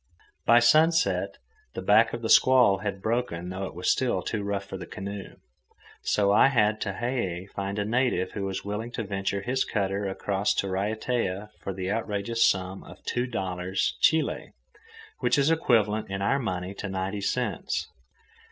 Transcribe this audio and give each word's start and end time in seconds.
By 0.47 0.57
sunset, 0.57 1.35
the 1.75 1.81
back 1.83 2.11
of 2.11 2.23
the 2.23 2.29
squall 2.29 2.79
had 2.79 3.03
broken 3.03 3.49
though 3.49 3.65
it 3.65 3.75
was 3.75 3.91
still 3.91 4.23
too 4.23 4.41
rough 4.41 4.63
for 4.65 4.75
the 4.75 4.87
canoe. 4.87 5.35
So 6.01 6.31
I 6.31 6.47
had 6.47 6.81
Tehei 6.81 7.47
find 7.51 7.77
a 7.77 7.85
native 7.85 8.31
who 8.31 8.45
was 8.45 8.65
willing 8.65 8.89
to 8.93 9.03
venture 9.03 9.41
his 9.43 9.63
cutter 9.63 10.07
across 10.07 10.55
to 10.55 10.67
Raiatea 10.67 11.51
for 11.59 11.71
the 11.71 11.91
outrageous 11.91 12.43
sum 12.49 12.83
of 12.83 13.03
two 13.03 13.27
dollars, 13.27 13.95
Chili, 14.01 14.53
which 15.19 15.37
is 15.37 15.51
equivalent 15.51 16.09
in 16.09 16.23
our 16.23 16.39
money 16.39 16.73
to 16.73 16.89
ninety 16.89 17.21
cents. 17.21 17.87